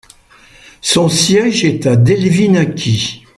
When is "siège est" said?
1.09-1.85